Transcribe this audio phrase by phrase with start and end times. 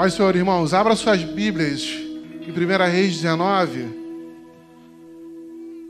[0.00, 3.84] Pai, Senhor, irmãos, abra suas Bíblias em 1 Reis 19.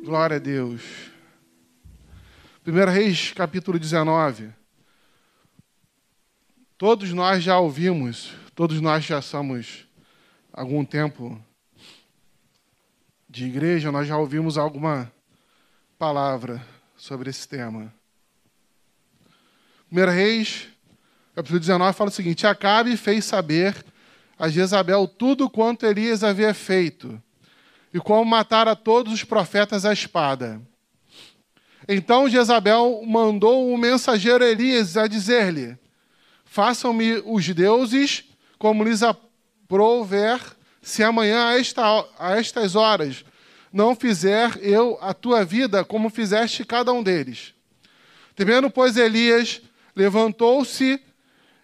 [0.05, 0.83] Glória a Deus.
[2.67, 4.53] 1 Reis, capítulo 19.
[6.77, 9.87] Todos nós já ouvimos, todos nós já somos
[10.53, 11.41] algum tempo
[13.29, 15.09] de igreja, nós já ouvimos alguma
[15.97, 16.61] palavra
[16.97, 17.95] sobre esse tema.
[19.93, 20.67] 1 Reis,
[21.33, 23.85] capítulo 19, fala o seguinte: Acabe fez saber
[24.41, 27.23] a Jezabel tudo quanto Elias havia feito,
[27.93, 30.63] e como matara todos os profetas à espada.
[31.87, 35.77] Então Jezabel mandou o mensageiro Elias a dizer-lhe:
[36.47, 38.25] Façam-me os deuses
[38.59, 40.41] como lhes aprouver,
[40.81, 41.83] se amanhã a, esta,
[42.19, 43.27] a estas horas
[43.71, 47.53] não fizer eu a tua vida como fizeste cada um deles.
[48.35, 49.61] Temendo, pois, Elias
[49.95, 50.99] levantou-se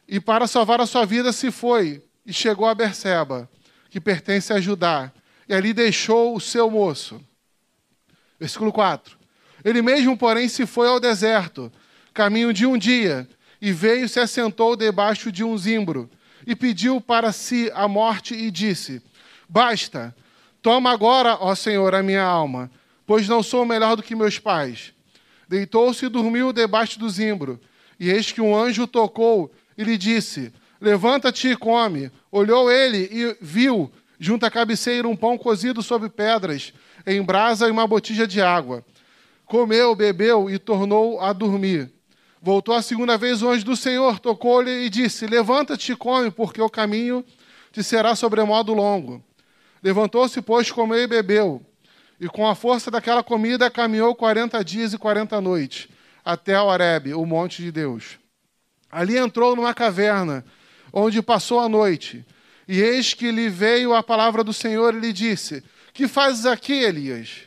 [0.06, 3.49] e para salvar a sua vida se foi e chegou a Berseba,
[3.89, 5.13] que pertence a Judá,
[5.49, 7.21] e ali deixou o seu moço.
[8.39, 9.17] Versículo 4.
[9.65, 11.73] Ele mesmo, porém, se foi ao deserto,
[12.13, 13.29] caminho de um dia,
[13.61, 16.11] e veio se assentou debaixo de um zimbro,
[16.47, 19.03] e pediu para si a morte e disse:
[19.49, 20.15] Basta,
[20.61, 22.71] toma agora, ó Senhor, a minha alma,
[23.07, 24.93] pois não sou melhor do que meus pais.
[25.49, 27.61] Deitou-se e dormiu debaixo do zimbro,
[27.99, 32.11] e eis que um anjo tocou e lhe disse: Levanta-te e come.
[32.31, 36.73] Olhou ele e viu, junto à cabeceira, um pão cozido sobre pedras,
[37.07, 38.85] em brasa e uma botija de água.
[39.45, 41.93] Comeu, bebeu e tornou a dormir.
[42.43, 46.61] Voltou a segunda vez o anjo do Senhor, tocou-lhe e disse: Levanta-te e come, porque
[46.61, 47.25] o caminho
[47.73, 49.23] te será sobremodo longo.
[49.83, 51.63] Levantou-se, pois, comeu e bebeu.
[52.21, 55.89] E com a força daquela comida caminhou quarenta dias e quarenta noites,
[56.25, 58.19] até Horebe, o monte de Deus.
[58.91, 60.45] Ali entrou numa caverna,
[60.96, 62.24] onde passou a noite.
[62.67, 65.62] E eis que lhe veio a palavra do Senhor e lhe disse:
[65.92, 67.42] Que fazes aqui, Elias?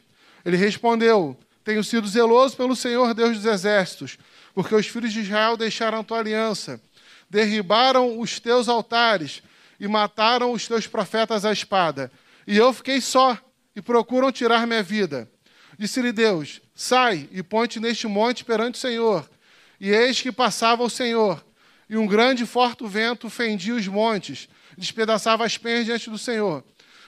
[0.45, 4.17] Ele respondeu: Tenho sido zeloso pelo Senhor Deus dos exércitos
[4.53, 6.81] porque os filhos de Israel deixaram tua aliança,
[7.29, 9.41] derribaram os teus altares
[9.79, 12.11] e mataram os teus profetas à espada.
[12.45, 13.37] E eu fiquei só,
[13.73, 15.31] e procuram tirar minha vida.
[15.77, 19.29] Disse-lhe Deus: Sai e ponte neste monte perante o Senhor.
[19.79, 21.41] E eis que passava o Senhor,
[21.89, 26.63] e um grande e forte vento fendia os montes, despedaçava as penhas diante do Senhor.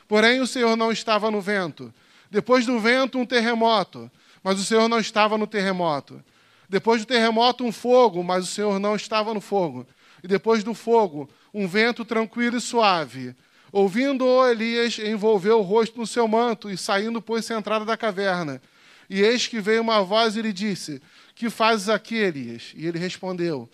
[0.07, 1.93] Porém, o Senhor não estava no vento.
[2.29, 4.09] Depois do vento, um terremoto,
[4.43, 6.23] mas o Senhor não estava no terremoto.
[6.67, 9.85] Depois do terremoto, um fogo, mas o Senhor não estava no fogo.
[10.23, 13.35] E depois do fogo, um vento tranquilo e suave.
[13.71, 18.61] Ouvindo-o, Elias envolveu o rosto no seu manto e saindo, pôs-se à entrada da caverna.
[19.09, 21.01] E eis que veio uma voz e lhe disse:
[21.35, 22.73] Que fazes aqui, Elias?
[22.75, 23.69] E ele respondeu: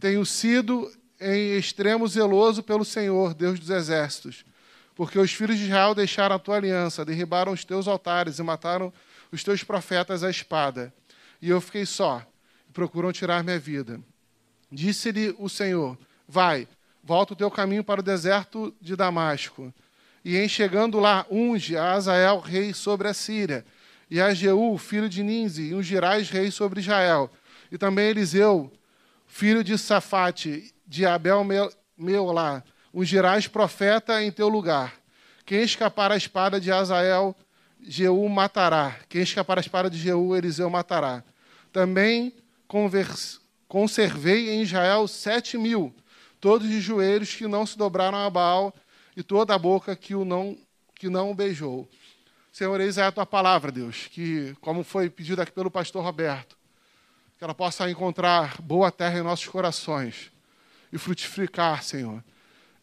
[0.00, 4.44] Tenho sido em extremo zeloso pelo Senhor, Deus dos exércitos,
[4.94, 8.92] porque os filhos de Israel deixaram a tua aliança, derribaram os teus altares e mataram
[9.32, 10.92] os teus profetas à espada.
[11.40, 12.24] E eu fiquei só
[12.78, 14.00] procuram tirar minha vida.
[14.70, 15.98] Disse-lhe o Senhor:
[16.28, 16.68] Vai,
[17.02, 19.74] volta o teu caminho para o deserto de Damasco.
[20.24, 23.64] E em chegando lá, unge a Azael, rei sobre a Síria,
[24.08, 27.30] e a Jeú, filho de Ninzi, e ungirás rei sobre Israel.
[27.72, 28.70] E também Eliseu,
[29.28, 31.46] filho de Safate, de Abel
[31.96, 34.94] Meolá, ungirás profeta em teu lugar.
[35.46, 37.36] Quem escapar a espada de Azael,
[37.80, 38.96] Jeú matará.
[39.08, 41.22] Quem escapar a espada de Jeú, Eliseu matará.
[41.72, 42.34] Também
[43.68, 45.94] conservei em Israel sete mil,
[46.40, 48.74] todos de joelhos que não se dobraram a Baal,
[49.16, 50.56] e toda a boca que o não,
[50.94, 51.88] que não o beijou.
[52.52, 56.57] Senhor, eis é a tua palavra, Deus, que, como foi pedido aqui pelo pastor Roberto,
[57.38, 60.32] que ela possa encontrar boa terra em nossos corações
[60.92, 62.22] e frutificar, Senhor,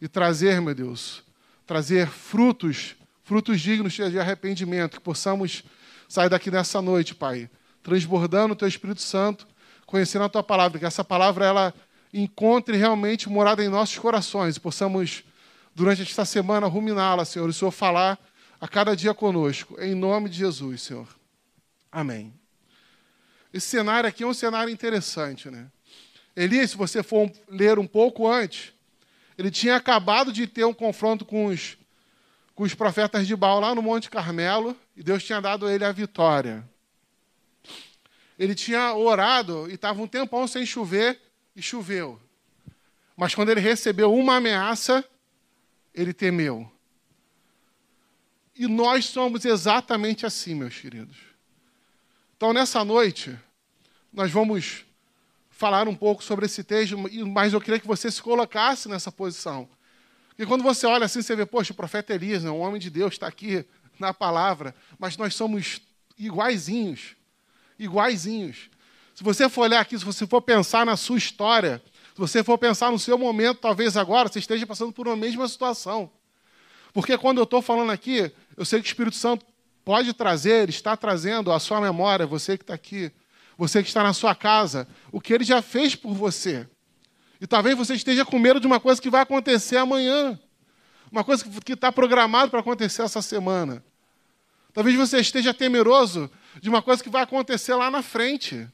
[0.00, 1.22] e trazer, meu Deus,
[1.66, 5.62] trazer frutos, frutos dignos de arrependimento, que possamos
[6.08, 7.50] sair daqui nessa noite, Pai,
[7.82, 9.46] transbordando o teu Espírito Santo
[9.86, 11.74] conhecendo a tua palavra, que essa palavra ela
[12.12, 15.22] encontre realmente morada em nossos corações e possamos,
[15.74, 18.18] durante esta semana, ruminá-la, Senhor, e o Senhor falar
[18.60, 21.08] a cada dia conosco, em nome de Jesus, Senhor.
[21.90, 22.45] Amém.
[23.56, 25.68] Esse cenário aqui é um cenário interessante, né?
[26.36, 28.74] Elias, se você for ler um pouco antes,
[29.38, 31.78] ele tinha acabado de ter um confronto com os,
[32.54, 35.86] com os profetas de Baal lá no Monte Carmelo, e Deus tinha dado a ele
[35.86, 36.68] a vitória.
[38.38, 41.18] Ele tinha orado e estava um tempão sem chover
[41.56, 42.20] e choveu.
[43.16, 45.02] Mas quando ele recebeu uma ameaça,
[45.94, 46.70] ele temeu.
[48.54, 51.16] E nós somos exatamente assim, meus queridos.
[52.36, 53.34] Então, nessa noite,
[54.16, 54.86] nós vamos
[55.50, 56.96] falar um pouco sobre esse texto,
[57.28, 59.68] mas eu queria que você se colocasse nessa posição.
[60.28, 62.88] Porque quando você olha assim, você vê, poxa, o profeta Elias, né, um homem de
[62.88, 63.62] Deus, está aqui
[63.98, 65.82] na palavra, mas nós somos
[66.18, 67.14] iguaizinhos.
[67.78, 68.70] Iguaizinhos.
[69.14, 71.82] Se você for olhar aqui, se você for pensar na sua história,
[72.14, 75.46] se você for pensar no seu momento, talvez agora você esteja passando por uma mesma
[75.46, 76.10] situação.
[76.94, 79.44] Porque quando eu estou falando aqui, eu sei que o Espírito Santo
[79.84, 83.12] pode trazer, está trazendo à sua memória, você que está aqui,
[83.56, 86.68] você que está na sua casa, o que ele já fez por você.
[87.40, 90.38] E talvez você esteja com medo de uma coisa que vai acontecer amanhã.
[91.10, 93.84] Uma coisa que está programada para acontecer essa semana.
[94.72, 96.30] Talvez você esteja temeroso
[96.60, 98.68] de uma coisa que vai acontecer lá na frente.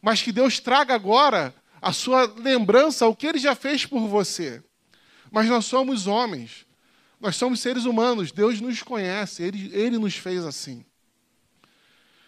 [0.00, 4.62] Mas que Deus traga agora a sua lembrança, o que ele já fez por você.
[5.30, 6.66] Mas nós somos homens.
[7.20, 8.32] Nós somos seres humanos.
[8.32, 9.42] Deus nos conhece.
[9.42, 10.84] Ele, ele nos fez assim.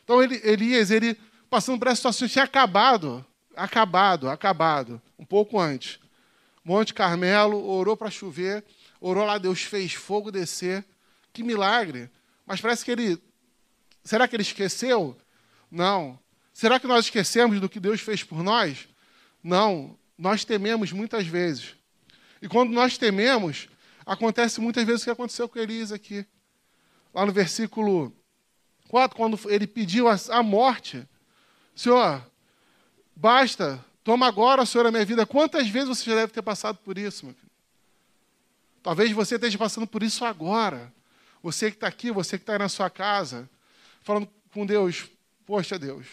[0.04, 1.16] Então, ele, Elias, ele
[1.52, 3.24] passando por essa situação, tinha acabado
[3.56, 5.98] acabado, acabado, um pouco antes.
[6.64, 8.64] Monte Carmelo, orou para chover,
[9.00, 10.84] orou lá, Deus fez fogo descer.
[11.32, 12.10] Que milagre!
[12.46, 13.22] Mas parece que ele.
[14.04, 15.16] Será que ele esqueceu?
[15.70, 16.18] Não.
[16.52, 18.88] Será que nós esquecemos do que Deus fez por nós?
[19.42, 19.98] Não.
[20.16, 21.74] Nós tememos muitas vezes.
[22.40, 23.68] E quando nós tememos,
[24.04, 26.26] acontece muitas vezes o que aconteceu com Elias aqui.
[27.14, 28.14] Lá no versículo
[28.88, 31.08] 4, quando ele pediu a morte.
[31.74, 32.22] Senhor,
[33.14, 35.24] Basta, toma agora, Senhor, a minha vida.
[35.26, 37.50] Quantas vezes você já deve ter passado por isso, meu filho?
[38.82, 40.92] Talvez você esteja passando por isso agora.
[41.42, 43.48] Você que está aqui, você que está na sua casa,
[44.02, 45.08] falando com Deus,
[45.46, 46.06] poxa Deus,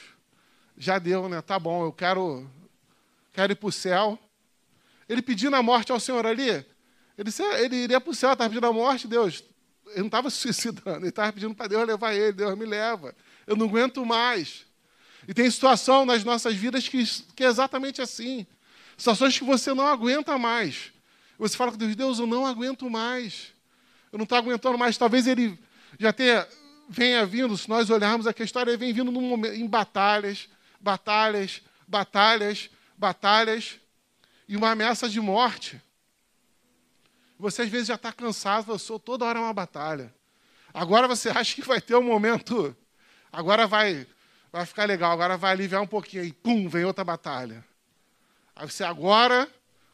[0.77, 1.41] já deu, né?
[1.41, 2.47] Tá bom, eu quero,
[3.33, 4.19] quero ir para o céu.
[5.07, 6.47] Ele pedindo a morte ao Senhor ali,
[7.17, 9.43] ele, ele iria para o céu, estava pedindo a morte, Deus.
[9.87, 13.15] Ele não estava se suicidando, ele estava pedindo para Deus levar ele, Deus me leva.
[13.47, 14.68] Eu não aguento mais.
[15.27, 17.03] E tem situação nas nossas vidas que,
[17.35, 18.45] que é exatamente assim.
[18.97, 20.91] Situações que você não aguenta mais.
[21.37, 23.53] Você fala com Deus, Deus, eu não aguento mais.
[24.11, 24.97] Eu não estou aguentando mais.
[24.97, 25.57] Talvez ele
[25.97, 26.47] já tenha,
[26.89, 30.49] venha vindo, se nós olharmos aqui a história, ele vem vindo momento, em batalhas,
[30.79, 33.79] batalhas, batalhas, batalhas,
[34.47, 35.81] e uma ameaça de morte.
[37.37, 40.13] Você às vezes já está cansado, eu sou toda hora uma batalha.
[40.73, 42.75] Agora você acha que vai ter um momento,
[43.31, 44.07] agora vai
[44.51, 46.23] vai ficar legal, agora vai aliviar um pouquinho.
[46.23, 47.63] Aí, pum, vem outra batalha.
[48.55, 49.47] Aí você, agora,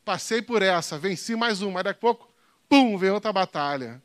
[0.03, 1.83] passei por essa, venci mais uma.
[1.83, 2.33] Daqui a pouco,
[2.69, 4.01] pum, vem outra batalha.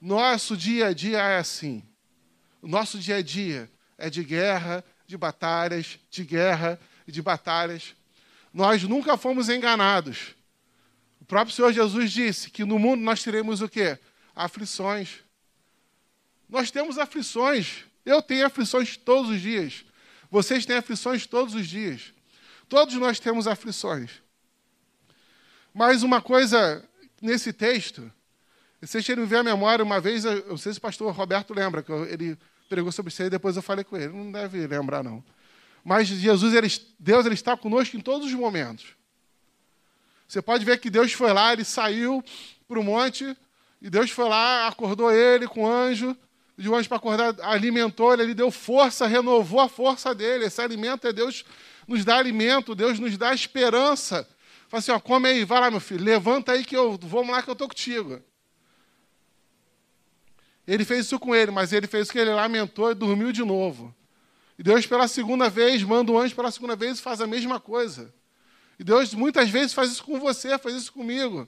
[0.00, 1.82] Nosso dia a dia é assim.
[2.60, 7.94] O nosso dia a dia é de guerra, de batalhas, de guerra e de batalhas.
[8.52, 10.34] Nós nunca fomos enganados.
[11.20, 13.98] O próprio Senhor Jesus disse que no mundo nós teremos o quê?
[14.34, 15.20] Aflições.
[16.48, 17.84] Nós temos aflições.
[18.04, 19.84] Eu tenho aflições todos os dias.
[20.30, 22.12] Vocês têm aflições todos os dias.
[22.68, 24.22] Todos nós temos aflições.
[25.72, 26.82] Mas uma coisa
[27.20, 28.10] nesse texto,
[28.80, 31.54] vocês têm me ver a memória, uma vez, eu não sei se o pastor Roberto
[31.54, 32.38] lembra, que ele
[32.68, 34.08] pregou sobre isso e depois eu falei com ele.
[34.08, 35.22] Não deve lembrar, não.
[35.84, 36.68] Mas Jesus, ele,
[36.98, 38.96] Deus, ele está conosco em todos os momentos.
[40.26, 42.24] Você pode ver que Deus foi lá, ele saiu
[42.66, 43.36] para o monte,
[43.80, 46.16] e Deus foi lá, acordou ele com o anjo,
[46.56, 50.46] de anjo para acordar, alimentou ele, ele deu força, renovou a força dele.
[50.46, 51.44] Esse alimento é Deus
[51.86, 54.28] nos dá alimento, Deus nos dá esperança.
[54.68, 57.42] Fala assim, ó, come aí, vai lá, meu filho, levanta aí que eu vamos lá
[57.42, 58.20] que eu estou contigo.
[60.66, 63.44] Ele fez isso com ele, mas ele fez isso que ele lamentou e dormiu de
[63.44, 63.94] novo.
[64.58, 67.60] E Deus, pela segunda vez, manda o anjo pela segunda vez e faz a mesma
[67.60, 68.12] coisa.
[68.78, 71.46] E Deus muitas vezes faz isso com você, faz isso comigo.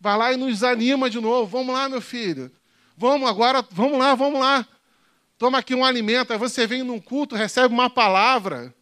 [0.00, 1.46] Vai lá e nos anima de novo.
[1.46, 2.50] Vamos lá, meu filho.
[2.96, 4.66] Vamos agora, vamos lá, vamos lá.
[5.36, 6.32] Toma aqui um alimento.
[6.32, 8.74] Aí você vem num culto, recebe uma palavra.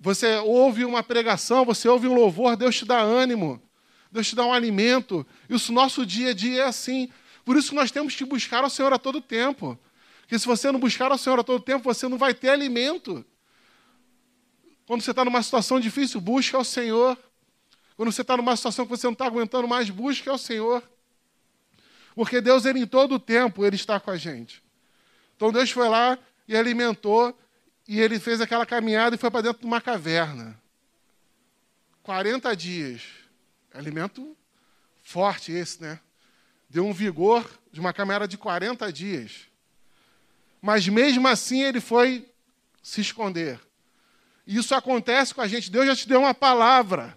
[0.00, 3.62] Você ouve uma pregação, você ouve um louvor, Deus te dá ânimo.
[4.10, 5.26] Deus te dá um alimento.
[5.48, 7.10] E o nosso dia a dia é assim.
[7.44, 9.78] Por isso que nós temos que buscar ao Senhor a todo tempo.
[10.20, 13.24] Porque se você não buscar ao Senhor a todo tempo, você não vai ter alimento.
[14.86, 17.16] Quando você está numa situação difícil, busca ao Senhor.
[17.96, 20.82] Quando você está numa situação que você não está aguentando mais, busque ao Senhor.
[22.16, 24.64] Porque Deus, ele, em todo o tempo, ele está com a gente.
[25.36, 26.18] Então Deus foi lá
[26.48, 27.38] e alimentou,
[27.86, 30.58] e ele fez aquela caminhada e foi para dentro de uma caverna.
[32.02, 33.02] 40 dias.
[33.74, 34.34] Alimento
[35.02, 36.00] forte esse, né?
[36.70, 39.42] Deu um vigor de uma caminhada de 40 dias.
[40.62, 42.26] Mas mesmo assim ele foi
[42.82, 43.60] se esconder.
[44.46, 45.70] E isso acontece com a gente.
[45.70, 47.16] Deus já te deu uma palavra.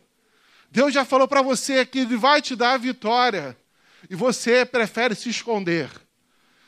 [0.70, 3.58] Deus já falou para você que Ele vai te dar a vitória
[4.08, 5.90] e você prefere se esconder.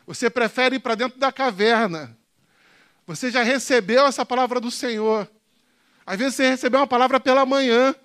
[0.07, 2.17] Você prefere ir para dentro da caverna.
[3.05, 5.29] Você já recebeu essa palavra do Senhor.
[6.05, 7.95] Às vezes você recebeu uma palavra pela manhã.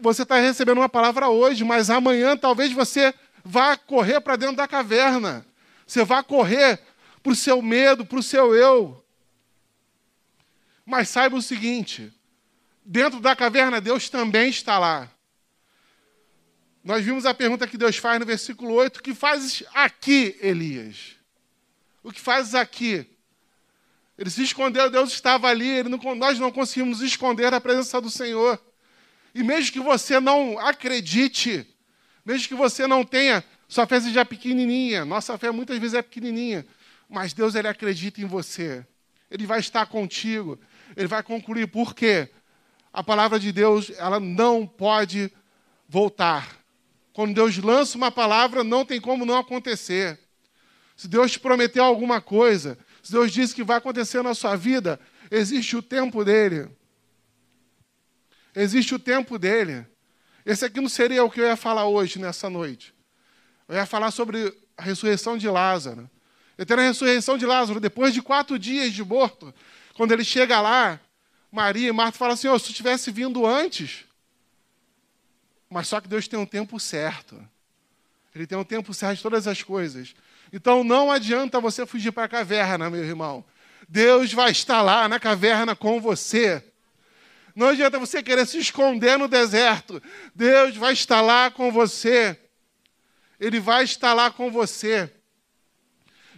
[0.00, 3.14] você está recebendo uma palavra hoje, mas amanhã talvez você
[3.44, 5.44] vá correr para dentro da caverna.
[5.86, 6.80] Você vá correr
[7.22, 9.04] para o seu medo, para o seu eu.
[10.84, 12.12] Mas saiba o seguinte:
[12.84, 15.10] dentro da caverna, Deus também está lá.
[16.82, 21.16] Nós vimos a pergunta que Deus faz no versículo 8: O que fazes aqui, Elias?
[22.02, 23.06] O que fazes aqui?
[24.16, 28.60] Ele se escondeu, Deus estava ali, não, nós não conseguimos esconder a presença do Senhor.
[29.34, 31.66] E mesmo que você não acredite,
[32.24, 36.66] mesmo que você não tenha, sua fé seja pequenininha, nossa fé muitas vezes é pequenininha,
[37.08, 38.84] mas Deus ele acredita em você.
[39.30, 40.58] Ele vai estar contigo.
[40.96, 42.28] Ele vai concluir por quê?
[42.92, 45.32] A palavra de Deus, ela não pode
[45.88, 46.59] voltar.
[47.12, 50.18] Quando Deus lança uma palavra, não tem como não acontecer.
[50.96, 55.00] Se Deus te prometeu alguma coisa, se Deus disse que vai acontecer na sua vida,
[55.30, 56.68] existe o tempo dele.
[58.54, 59.86] Existe o tempo dele.
[60.44, 62.94] Esse aqui não seria o que eu ia falar hoje, nessa noite.
[63.68, 66.08] Eu ia falar sobre a ressurreição de Lázaro.
[66.58, 69.54] Eu tenho a ressurreição de Lázaro, depois de quatro dias de morto,
[69.94, 71.00] quando ele chega lá,
[71.50, 74.04] Maria e Marta falam assim: oh, se tu tivesse vindo antes.
[75.70, 77.40] Mas só que Deus tem um tempo certo.
[78.34, 80.14] Ele tem um tempo certo de todas as coisas.
[80.52, 83.44] Então não adianta você fugir para a caverna, meu irmão.
[83.88, 86.62] Deus vai estar lá na caverna com você.
[87.54, 90.02] Não adianta você querer se esconder no deserto.
[90.34, 92.38] Deus vai estar lá com você.
[93.38, 95.10] Ele vai estar lá com você.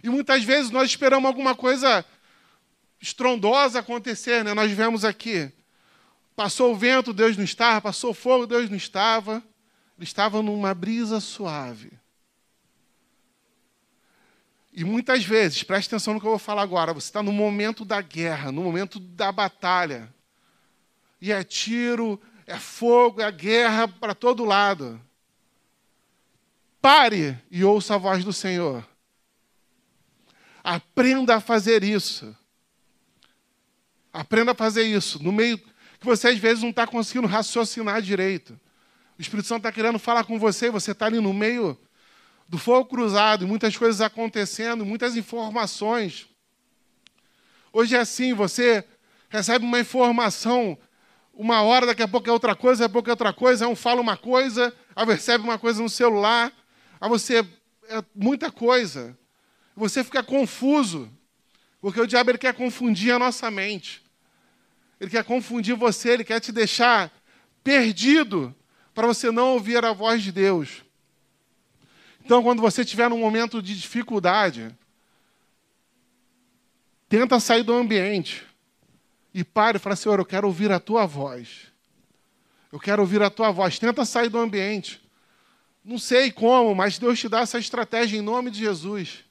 [0.03, 2.05] E muitas vezes nós esperamos alguma coisa
[3.01, 4.53] estrondosa acontecer, né?
[4.53, 5.51] Nós vemos aqui.
[6.35, 7.81] Passou o vento, Deus não estava.
[7.81, 9.43] Passou o fogo, Deus não estava.
[9.97, 11.91] Ele estava numa brisa suave.
[14.71, 17.85] E muitas vezes, preste atenção no que eu vou falar agora, você está no momento
[17.85, 20.11] da guerra, no momento da batalha.
[21.21, 24.99] E é tiro, é fogo, é guerra para todo lado.
[26.81, 28.85] Pare e ouça a voz do Senhor.
[30.63, 32.35] Aprenda a fazer isso.
[34.11, 35.21] Aprenda a fazer isso.
[35.21, 35.61] No meio
[36.03, 38.59] que você às vezes não está conseguindo raciocinar direito.
[39.17, 41.79] O Espírito Santo está querendo falar com você e você está ali no meio
[42.45, 46.27] do fogo cruzado, muitas coisas acontecendo, muitas informações.
[47.71, 48.83] Hoje é assim, você
[49.29, 50.77] recebe uma informação,
[51.33, 53.75] uma hora, daqui a pouco é outra coisa, daqui a pouco é outra coisa, um
[53.75, 56.51] fala uma coisa, aí recebe uma coisa no celular,
[56.99, 57.47] aí você.
[57.89, 59.17] É muita coisa.
[59.75, 61.09] Você fica confuso,
[61.81, 64.02] porque o diabo ele quer confundir a nossa mente.
[65.03, 67.11] Ele quer confundir você, ele quer te deixar
[67.61, 68.55] perdido
[68.93, 70.81] para você não ouvir a voz de Deus.
[72.23, 74.73] Então, quando você estiver num momento de dificuldade,
[77.09, 78.47] tenta sair do ambiente
[79.33, 81.67] e pare e fala: Senhor, eu quero ouvir a tua voz.
[82.71, 83.77] Eu quero ouvir a tua voz.
[83.77, 85.01] Tenta sair do ambiente.
[85.83, 89.25] Não sei como, mas Deus te dá essa estratégia em nome de Jesus.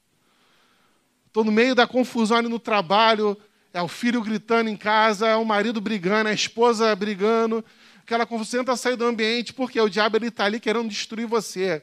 [1.29, 3.41] Estou no meio da confusão ali no trabalho,
[3.73, 7.65] é o filho gritando em casa, é o marido brigando, é a esposa brigando.
[8.03, 11.83] Aquela confusão, tenta sair do ambiente, porque o diabo está ali querendo destruir você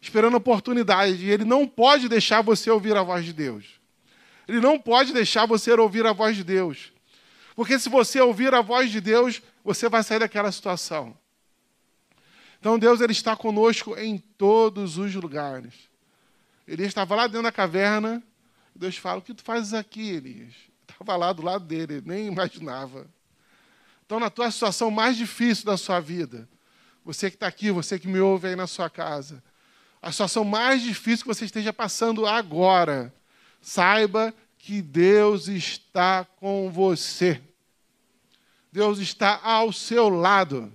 [0.00, 1.24] esperando oportunidade.
[1.24, 3.80] E ele não pode deixar você ouvir a voz de Deus.
[4.48, 6.92] Ele não pode deixar você ouvir a voz de Deus.
[7.54, 11.16] Porque se você ouvir a voz de Deus, você vai sair daquela situação.
[12.58, 15.74] Então Deus ele está conosco em todos os lugares.
[16.66, 18.22] Ele estava lá dentro da caverna,
[18.74, 20.54] Deus fala: O que tu fazes aqui, Elias?
[21.00, 23.06] Estava lá do lado dele, nem imaginava.
[24.04, 26.46] Então, na tua situação mais difícil da sua vida,
[27.02, 29.42] você que está aqui, você que me ouve aí na sua casa,
[30.02, 33.14] a situação mais difícil que você esteja passando agora,
[33.62, 37.40] saiba que Deus está com você.
[38.70, 40.70] Deus está ao seu lado.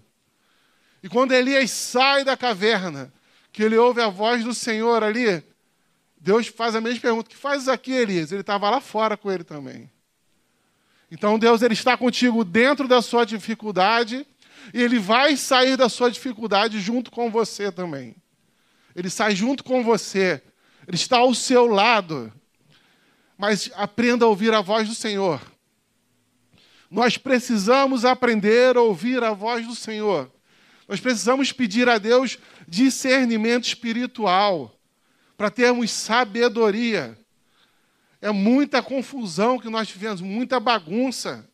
[1.03, 3.13] E quando Elias sai da caverna,
[3.51, 5.43] que ele ouve a voz do Senhor ali,
[6.17, 8.31] Deus faz a mesma pergunta: que fazes aqui, Elias?
[8.31, 9.93] Ele estava lá fora com ele também.
[11.15, 14.27] Então Deus ele está contigo dentro da sua dificuldade
[14.73, 18.17] e ele vai sair da sua dificuldade junto com você também.
[18.93, 20.43] Ele sai junto com você.
[20.85, 22.33] Ele está ao seu lado.
[23.37, 25.39] Mas aprenda a ouvir a voz do Senhor.
[26.91, 30.29] Nós precisamos aprender a ouvir a voz do Senhor.
[30.85, 34.77] Nós precisamos pedir a Deus discernimento espiritual
[35.37, 37.17] para termos sabedoria.
[38.25, 41.47] É muita confusão que nós tivemos, muita bagunça.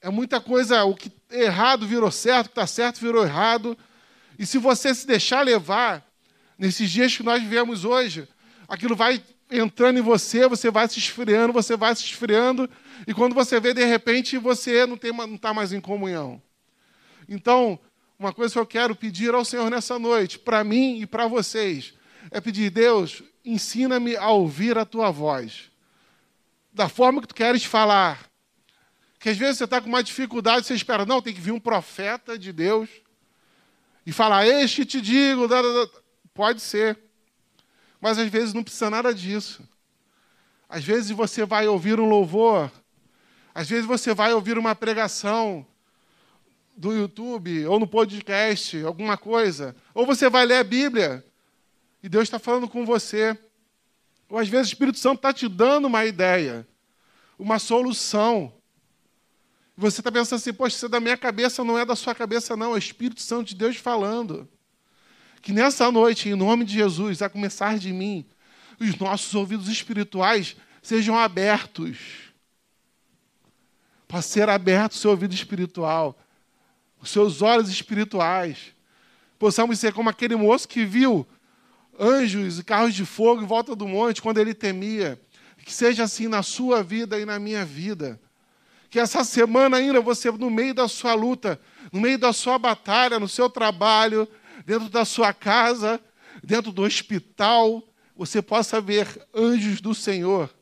[0.00, 3.78] É muita coisa, o que errado virou certo, o que está certo virou errado.
[4.36, 6.04] E se você se deixar levar,
[6.58, 8.26] nesses dias que nós vivemos hoje,
[8.66, 12.68] aquilo vai entrando em você, você vai se esfriando, você vai se esfriando,
[13.06, 16.42] e quando você vê, de repente, você não está mais em comunhão.
[17.28, 17.78] Então,
[18.18, 21.94] uma coisa que eu quero pedir ao Senhor nessa noite, para mim e para vocês,
[22.28, 25.70] é pedir, Deus, ensina-me a ouvir a tua voz.
[26.72, 28.30] Da forma que tu queres falar.
[29.18, 31.60] Que às vezes você está com uma dificuldade, você espera, não, tem que vir um
[31.60, 32.88] profeta de Deus
[34.06, 35.46] e falar, este te digo.
[36.32, 36.98] Pode ser.
[38.00, 39.62] Mas às vezes não precisa nada disso.
[40.68, 42.70] Às vezes você vai ouvir um louvor,
[43.52, 45.66] às vezes você vai ouvir uma pregação
[46.76, 51.24] do YouTube ou no podcast, alguma coisa, ou você vai ler a Bíblia
[52.02, 53.38] e Deus está falando com você.
[54.28, 56.66] Ou às vezes o Espírito Santo está te dando uma ideia,
[57.38, 58.52] uma solução.
[59.76, 62.56] Você está pensando assim, poxa, isso é da minha cabeça, não é da sua cabeça,
[62.56, 64.48] não, é o Espírito Santo de Deus falando.
[65.42, 68.26] Que nessa noite, em nome de Jesus, a começar de mim,
[68.78, 71.98] os nossos ouvidos espirituais sejam abertos.
[74.06, 76.18] Para ser aberto o seu ouvido espiritual,
[77.00, 78.74] os seus olhos espirituais.
[79.38, 81.26] Possamos ser como aquele moço que viu
[82.00, 85.20] anjos e carros de fogo em volta do monte quando ele temia.
[85.64, 88.18] Que seja assim na sua vida e na minha vida.
[88.88, 91.60] Que essa semana ainda você, no meio da sua luta,
[91.92, 94.26] no meio da sua batalha, no seu trabalho,
[94.64, 96.00] dentro da sua casa,
[96.42, 97.82] dentro do hospital,
[98.16, 100.52] você possa ver anjos do Senhor.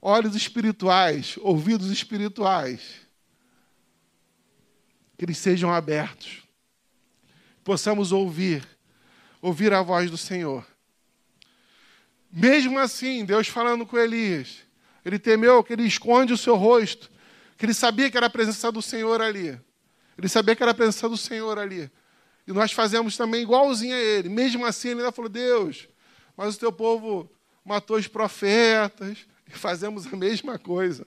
[0.00, 2.80] Olhos espirituais, ouvidos espirituais.
[5.18, 6.42] Que eles sejam abertos.
[7.62, 8.66] Possamos ouvir,
[9.42, 10.64] ouvir a voz do Senhor.
[12.30, 14.58] Mesmo assim, Deus falando com Elias,
[15.04, 17.10] ele temeu que ele esconde o seu rosto,
[17.58, 19.60] que ele sabia que era a presença do Senhor ali.
[20.16, 21.90] Ele sabia que era a presença do Senhor ali.
[22.46, 24.28] E nós fazemos também igualzinho a ele.
[24.28, 25.88] Mesmo assim, ele ainda falou: Deus,
[26.36, 27.30] mas o teu povo
[27.64, 29.18] matou os profetas.
[29.46, 31.06] E fazemos a mesma coisa.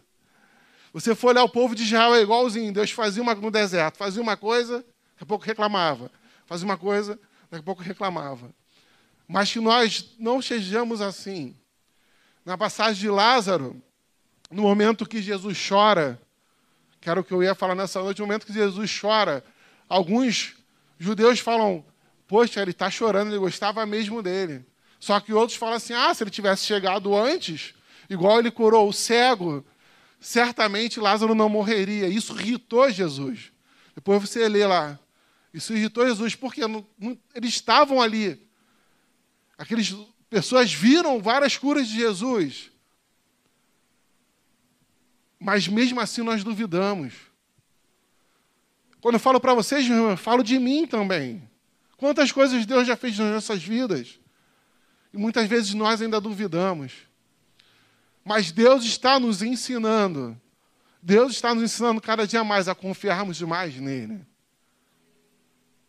[0.93, 2.71] Você for olhar o povo de Israel é igualzinho.
[2.71, 6.11] Deus fazia uma no deserto, fazia uma coisa, daqui a pouco reclamava.
[6.45, 8.53] Fazia uma coisa, daqui a pouco reclamava.
[9.27, 11.55] Mas que nós não sejamos assim.
[12.45, 13.81] Na passagem de Lázaro,
[14.51, 16.21] no momento que Jesus chora,
[17.01, 19.43] que era o que eu ia falar nessa noite, no momento que Jesus chora,
[19.89, 20.55] alguns
[20.99, 21.83] judeus falam,
[22.27, 24.65] poxa, ele está chorando, ele gostava mesmo dele.
[24.99, 27.73] Só que outros falam assim, ah, se ele tivesse chegado antes,
[28.09, 29.65] igual ele curou o cego,
[30.19, 32.07] certamente Lázaro não morreria.
[32.07, 33.51] Isso irritou Jesus.
[33.93, 34.99] Depois você lê lá.
[35.55, 36.59] Isso irritou Jesus, porque
[37.33, 38.45] eles estavam ali.
[39.57, 39.95] Aquelas
[40.29, 42.69] pessoas viram várias curas de Jesus.
[45.39, 47.13] Mas mesmo assim nós duvidamos.
[48.99, 51.49] Quando eu falo para vocês, eu falo de mim também.
[51.95, 54.19] Quantas coisas Deus já fez nas nossas vidas?
[55.13, 56.91] E muitas vezes nós ainda duvidamos.
[58.25, 60.37] Mas Deus está nos ensinando.
[61.01, 64.34] Deus está nos ensinando cada dia mais a confiarmos mais nele.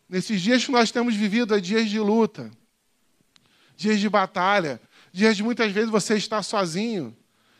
[0.08, 2.50] Nesses dias que nós temos vivido, é dias de luta,
[3.76, 4.80] dias de batalha,
[5.12, 7.16] dias de muitas vezes você estar sozinho.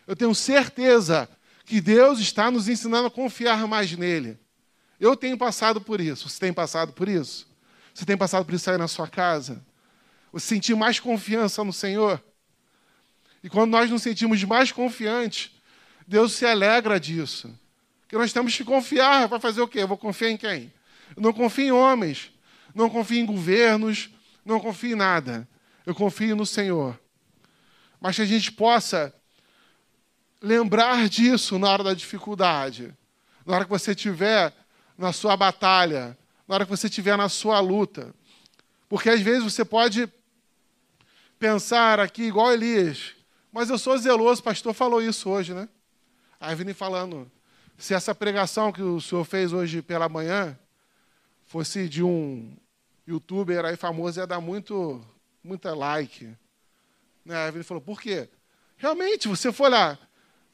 [0.07, 1.29] Eu tenho certeza
[1.65, 4.39] que Deus está nos ensinando a confiar mais nele.
[5.01, 6.29] Eu tenho passado por isso.
[6.29, 7.47] Você tem passado por isso?
[7.93, 9.65] Você tem passado por isso aí na sua casa?
[10.33, 12.23] Você sentir mais confiança no Senhor?
[13.43, 15.51] E quando nós nos sentimos mais confiantes,
[16.07, 17.53] Deus se alegra disso.
[18.03, 19.27] Porque nós temos que confiar.
[19.29, 19.81] Vai fazer o quê?
[19.81, 20.73] Eu vou confiar em quem?
[21.17, 22.31] Eu não confio em homens,
[22.77, 24.11] não confio em governos,
[24.45, 25.49] não confio em nada.
[25.87, 27.01] Eu confio no Senhor.
[27.99, 29.15] Mas que a gente possa
[30.43, 32.95] lembrar disso na hora da dificuldade.
[33.47, 34.53] Na hora que você estiver
[34.99, 38.15] na sua batalha, na hora que você estiver na sua luta.
[38.91, 40.07] Porque às vezes você pode
[41.39, 43.15] pensar aqui igual Elias,
[43.51, 45.67] mas eu sou zeloso, o pastor falou isso hoje, né?
[46.39, 47.31] Aí vim falando,
[47.79, 50.59] se essa pregação que o senhor fez hoje pela manhã
[51.47, 52.55] fosse de um
[53.07, 55.05] youtuber aí famoso, ia dar muito,
[55.43, 56.35] muita like.
[57.25, 57.49] Né?
[57.49, 58.29] Ele falou, por quê?
[58.77, 59.99] Realmente, você foi lá,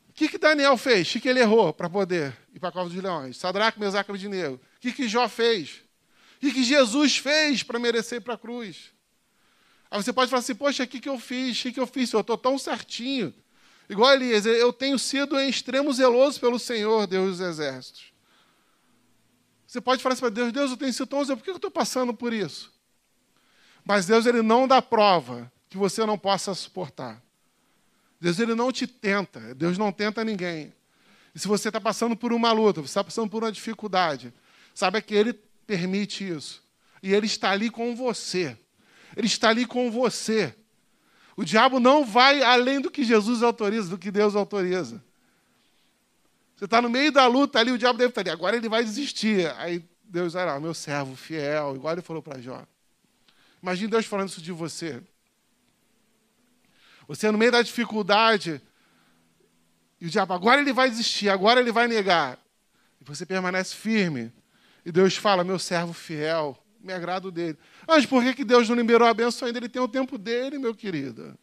[0.08, 1.08] o que, que Daniel fez?
[1.08, 3.36] O que, que ele errou para poder ir para a cova dos leões?
[3.36, 4.56] Sadraque, Mesaque e Abednego.
[4.56, 5.82] O que, que Jó fez?
[6.36, 8.92] O que, que Jesus fez para merecer ir para a cruz?
[9.90, 11.58] Aí você pode falar assim, poxa, o que, que eu fiz?
[11.58, 12.12] O que, que eu fiz?
[12.12, 13.32] Eu estou tão certinho.
[13.88, 18.11] Igual Elias, eu tenho sido em extremo zeloso pelo Senhor, Deus dos exércitos.
[19.72, 21.70] Você pode falar assim para Deus, Deus, eu tenho sido tão por que eu estou
[21.70, 22.70] passando por isso?
[23.82, 27.22] Mas Deus ele não dá prova que você não possa suportar.
[28.20, 30.74] Deus ele não te tenta, Deus não tenta ninguém.
[31.34, 34.34] E se você está passando por uma luta, você está passando por uma dificuldade,
[34.74, 35.32] saiba que Ele
[35.66, 36.62] permite isso.
[37.02, 38.54] E Ele está ali com você.
[39.16, 40.54] Ele está ali com você.
[41.34, 45.02] O diabo não vai além do que Jesus autoriza, do que Deus autoriza.
[46.62, 48.30] Você está no meio da luta ali, o diabo deve estar ali.
[48.30, 49.52] Agora ele vai desistir.
[49.56, 52.64] Aí Deus era meu servo fiel, igual ele falou para Jó.
[53.60, 55.02] Imagine Deus falando isso de você.
[57.08, 58.62] Você no meio da dificuldade,
[60.00, 62.38] e o diabo, agora ele vai desistir, agora ele vai negar.
[63.00, 64.32] E você permanece firme.
[64.86, 67.58] E Deus fala, meu servo fiel, me agrado dele.
[67.88, 69.58] Mas por que, que Deus não liberou a benção ainda?
[69.58, 71.36] Ele tem o tempo dele, meu querido.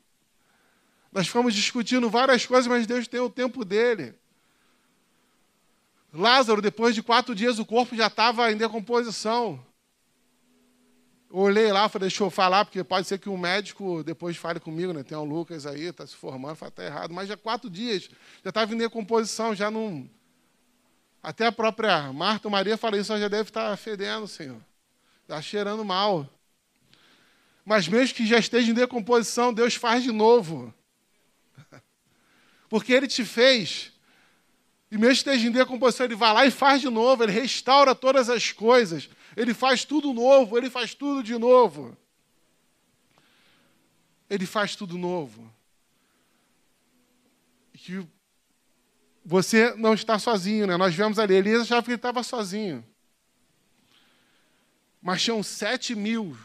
[1.12, 4.15] Nós fomos discutindo várias coisas, mas Deus tem o tempo dele.
[6.11, 9.63] Lázaro, depois de quatro dias, o corpo já estava em decomposição.
[11.31, 14.91] Olhei lá, falei, deixa eu falar, porque pode ser que um médico depois fale comigo,
[14.91, 15.03] né?
[15.03, 17.13] Tem o Lucas aí, está se formando, fala, está errado.
[17.13, 18.09] Mas já quatro dias,
[18.43, 20.09] já estava em decomposição, já não.
[21.21, 24.59] Até a própria Marta Maria fala isso, já deve estar fedendo, Senhor.
[25.21, 26.27] Está cheirando mal.
[27.63, 30.73] Mas mesmo que já esteja em decomposição, Deus faz de novo.
[32.67, 33.91] Porque Ele te fez.
[34.91, 37.23] E mesmo em decomposição, Ele vai lá e faz de novo.
[37.23, 39.10] Ele restaura todas as coisas.
[39.38, 40.58] Ele faz tudo novo.
[40.58, 41.95] Ele faz tudo de novo.
[44.30, 45.52] Ele faz tudo novo.
[47.73, 48.06] Que
[49.23, 50.75] você não está sozinho, né?
[50.75, 52.84] Nós vemos ali, Elias achava que ele estava sozinho.
[55.02, 56.36] Mas tinham sete mil,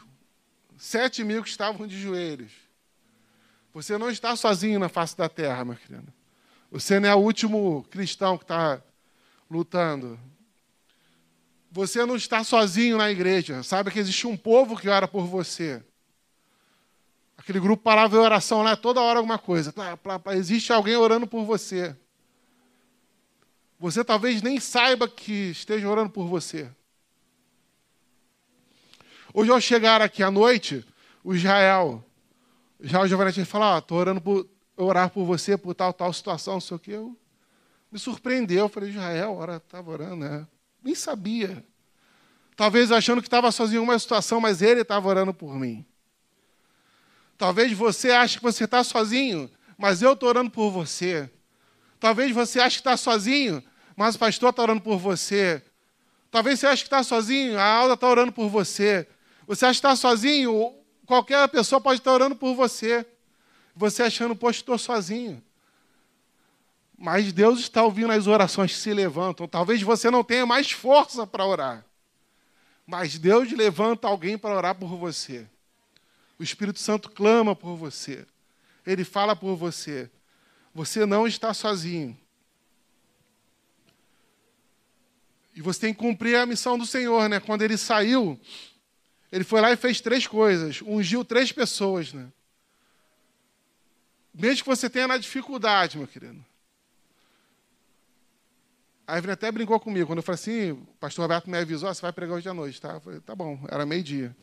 [0.77, 2.53] sete mil que estavam de joelhos.
[3.73, 6.13] Você não está sozinho na face da terra, meu querido.
[6.75, 8.83] Você não é o último cristão que está
[9.49, 10.19] lutando.
[11.71, 13.63] Você não está sozinho na igreja.
[13.63, 15.81] Sabe que existe um povo que ora por você.
[17.39, 19.73] Aquele grupo palavra de oração lá, toda hora alguma coisa.
[20.33, 21.97] Existe alguém orando por você.
[23.79, 26.69] Você talvez nem saiba que esteja orando por você.
[29.33, 30.85] Hoje, ao chegar aqui à noite,
[31.23, 32.05] o Israel,
[32.81, 36.61] já o Giovanni falou, estou orando por orar por você por tal, tal situação, não
[36.61, 36.91] sei o que.
[36.91, 37.17] Eu,
[37.91, 40.47] me surpreendeu, eu falei, Israel, ora, estava orando, né?
[40.83, 41.65] Nem sabia.
[42.57, 45.85] Talvez achando que estava sozinho em uma situação, mas ele estava orando por mim.
[47.37, 51.31] Talvez você ache que você está sozinho, mas eu estou orando por você.
[51.99, 53.63] Talvez você ache que está sozinho,
[53.97, 55.63] mas o pastor está orando por você.
[56.31, 59.07] Talvez você ache que está sozinho, a Alda está orando por você.
[59.47, 60.75] Você acha que está sozinho?
[61.07, 63.07] Qualquer pessoa pode estar orando por você.
[63.75, 65.43] Você achando, poxa, estou sozinho.
[66.97, 69.49] Mas Deus está ouvindo as orações que se levantam.
[69.49, 71.85] Talvez você não tenha mais força para orar.
[72.87, 75.47] Mas Deus levanta alguém para orar por você.
[76.39, 78.27] O Espírito Santo clama por você.
[78.87, 80.11] Ele fala por você.
[80.75, 82.17] Você não está sozinho.
[85.55, 87.41] E você tem que cumprir a missão do Senhor, né?
[87.41, 88.39] Quando ele saiu
[89.35, 92.29] ele foi lá e fez três coisas, ungiu três pessoas, né?
[94.35, 96.45] Mesmo que você tenha na dificuldade, meu querido.
[99.07, 102.01] A Evelyn até brincou comigo, quando eu falei assim, o pastor Roberto me avisou, você
[102.01, 102.95] vai pregar hoje à noite, tá?
[102.95, 104.35] Eu falei, tá bom, era meio-dia.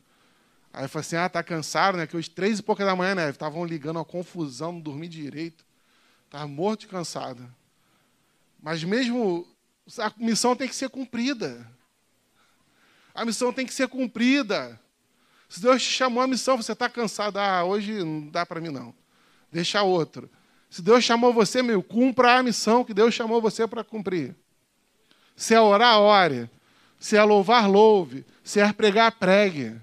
[0.71, 2.07] Aí eu falei assim, ah, tá cansado, né?
[2.07, 3.29] Que hoje, três e pouca da manhã, né?
[3.29, 5.65] Estavam ligando a confusão, não dormi direito.
[6.25, 7.53] Estava morto de cansado.
[8.61, 9.45] Mas mesmo,
[9.97, 11.67] a missão tem que ser cumprida.
[13.13, 14.79] A missão tem que ser cumprida.
[15.49, 18.69] Se Deus te chamou a missão, você está cansado, ah, hoje não dá para mim
[18.69, 19.00] não.
[19.51, 20.29] Deixa outro.
[20.69, 24.33] Se Deus chamou você, meu, cumpra a missão que Deus chamou você para cumprir.
[25.35, 26.49] Se é orar, ore.
[26.97, 28.25] Se é louvar, louve.
[28.43, 29.75] Se é pregar, pregue.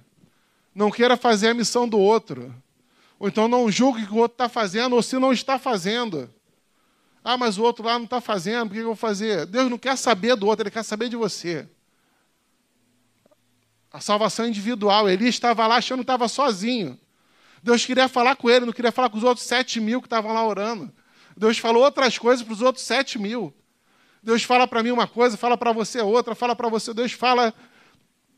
[0.75, 2.55] Não queira fazer a missão do outro.
[3.19, 6.33] Ou então não julgue o que o outro está fazendo, ou se não está fazendo.
[7.23, 9.45] Ah, mas o outro lá não está fazendo, por que eu vou fazer?
[9.45, 11.69] Deus não quer saber do outro, Ele quer saber de você.
[13.93, 15.09] A salvação individual.
[15.11, 16.99] Ele estava lá achando que estava sozinho.
[17.69, 20.33] Deus queria falar com ele, não queria falar com os outros sete mil que estavam
[20.33, 20.91] lá orando.
[21.37, 23.55] Deus falou outras coisas para os outros sete mil.
[24.23, 26.95] Deus fala para mim uma coisa, fala para você outra, fala para você.
[26.95, 27.53] Deus fala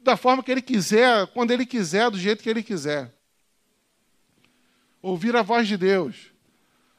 [0.03, 3.14] da forma que Ele quiser, quando Ele quiser, do jeito que Ele quiser.
[5.01, 6.33] Ouvir a voz de Deus.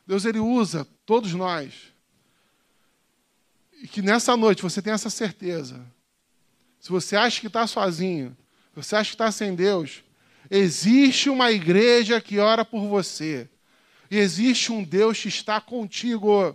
[0.08, 1.91] Deus, Ele usa todos nós.
[3.84, 5.86] E que nessa noite você tenha essa certeza.
[6.80, 8.38] Se você acha que está sozinho,
[8.74, 10.02] você acha que está sem Deus?
[10.53, 13.49] Existe uma igreja que ora por você.
[14.09, 16.53] E existe um Deus que está contigo.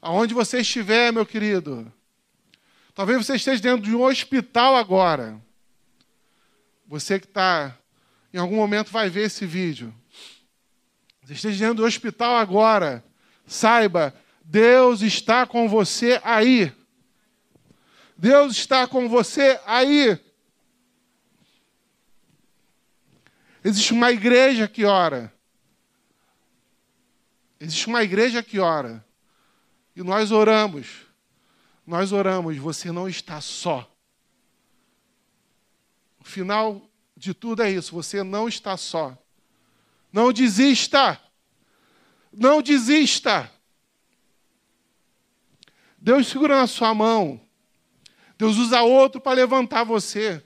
[0.00, 1.92] Aonde você estiver, meu querido.
[2.94, 5.42] Talvez você esteja dentro de um hospital agora.
[6.86, 7.76] Você que está,
[8.32, 9.92] em algum momento, vai ver esse vídeo.
[11.24, 13.04] Você esteja dentro do hospital agora.
[13.44, 16.72] Saiba, Deus está com você aí.
[18.16, 20.16] Deus está com você aí.
[23.64, 25.32] Existe uma igreja que ora.
[27.60, 29.04] Existe uma igreja que ora.
[29.94, 31.06] E nós oramos.
[31.86, 32.56] Nós oramos.
[32.56, 33.88] Você não está só.
[36.18, 39.16] O final de tudo é isso: você não está só.
[40.12, 41.20] Não desista.
[42.32, 43.50] Não desista.
[45.96, 47.40] Deus segura na sua mão.
[48.36, 50.44] Deus usa outro para levantar você,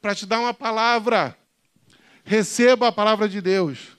[0.00, 1.36] para te dar uma palavra.
[2.24, 3.96] Receba a palavra de Deus.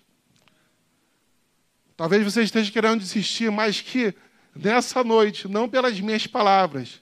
[1.96, 4.14] Talvez você esteja querendo desistir, mas que
[4.56, 7.02] nessa noite, não pelas minhas palavras,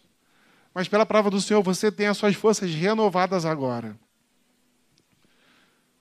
[0.73, 3.97] mas pela palavra do Senhor, você tenha as suas forças renovadas agora.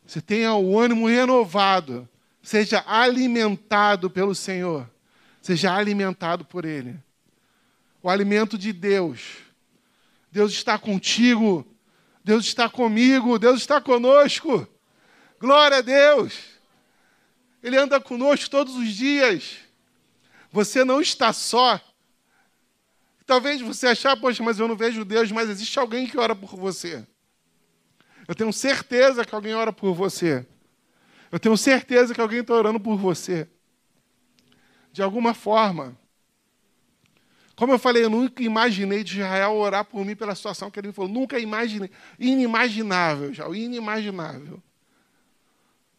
[0.06, 2.08] Você tenha o ânimo renovado.
[2.42, 4.90] Seja alimentado pelo Senhor.
[5.40, 6.98] Seja alimentado por Ele.
[8.02, 9.38] O alimento de Deus.
[10.30, 11.66] Deus está contigo.
[12.24, 13.38] Deus está comigo.
[13.38, 14.66] Deus está conosco.
[15.42, 16.38] Glória a Deus.
[17.60, 19.56] Ele anda conosco todos os dias.
[20.52, 21.80] Você não está só.
[23.26, 26.54] Talvez você achar, poxa, mas eu não vejo Deus, mas existe alguém que ora por
[26.54, 27.04] você.
[28.28, 30.46] Eu tenho certeza que alguém ora por você.
[31.32, 33.48] Eu tenho certeza que alguém está orando por você.
[34.92, 35.98] De alguma forma.
[37.56, 40.86] Como eu falei, eu nunca imaginei de Israel orar por mim pela situação que ele
[40.88, 41.10] me falou.
[41.10, 41.90] Nunca imaginei.
[42.16, 43.48] Inimaginável, já.
[43.48, 44.62] Inimaginável.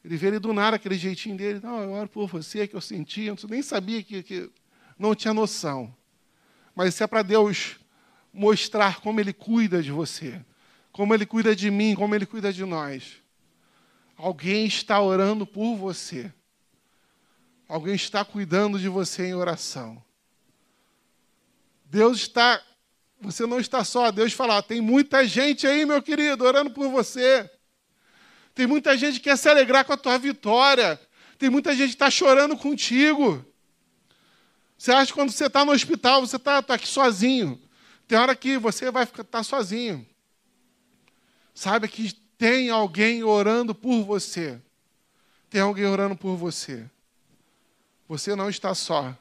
[0.03, 1.59] Ele veio do nada, aquele jeitinho dele.
[1.63, 3.23] Não, eu oro por você, que eu senti.
[3.23, 4.49] Eu nem sabia que, que
[4.99, 5.95] não tinha noção.
[6.75, 7.77] Mas isso é para Deus
[8.33, 10.43] mostrar como Ele cuida de você,
[10.91, 13.21] como Ele cuida de mim, como Ele cuida de nós.
[14.17, 16.33] Alguém está orando por você.
[17.67, 20.03] Alguém está cuidando de você em oração.
[21.85, 22.61] Deus está.
[23.21, 24.11] Você não está só.
[24.11, 27.49] Deus fala: tem muita gente aí, meu querido, orando por você.
[28.53, 30.99] Tem muita gente que quer se alegrar com a tua vitória.
[31.37, 33.43] Tem muita gente que está chorando contigo.
[34.77, 37.61] Você acha que quando você está no hospital, você está tá aqui sozinho.
[38.07, 40.05] Tem hora que você vai estar tá sozinho.
[41.53, 44.61] Saiba que tem alguém orando por você.
[45.49, 46.89] Tem alguém orando por você.
[48.07, 49.15] Você não está só.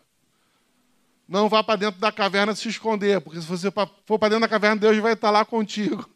[1.29, 3.71] Não vá para dentro da caverna se esconder, porque se você
[4.05, 6.09] for para dentro da caverna, Deus vai estar lá contigo.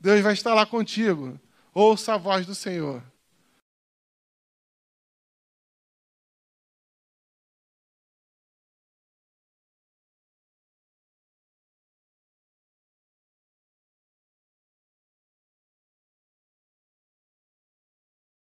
[0.00, 1.38] Deus vai estar lá contigo.
[1.74, 3.02] Ouça a voz do Senhor.